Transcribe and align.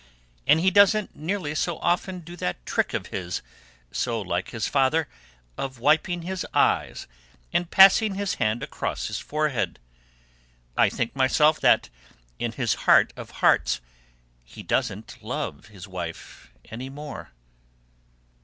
"And 0.47 0.59
he 0.59 0.71
doesn't 0.71 1.15
nearly 1.15 1.53
so 1.53 1.77
often 1.77 2.21
do 2.21 2.35
that 2.37 2.65
trick 2.65 2.95
of 2.95 3.05
his, 3.13 3.43
so 3.91 4.19
like 4.19 4.49
his 4.49 4.67
father, 4.67 5.07
of 5.59 5.77
wiping 5.77 6.23
his 6.23 6.43
eyes 6.55 7.05
and 7.53 7.69
passing 7.69 8.15
his 8.15 8.33
hand 8.41 8.63
across 8.63 9.09
his 9.09 9.19
forehead. 9.19 9.77
I 10.75 10.89
think 10.89 11.15
myself 11.15 11.59
that 11.59 11.89
in 12.39 12.53
his 12.53 12.73
heart 12.89 13.13
of 13.15 13.29
hearts 13.45 13.79
he 14.43 14.63
doesn't 14.63 15.21
love 15.23 15.67
his 15.67 15.87
wife 15.87 16.51
any 16.65 16.89
more." 16.89 17.29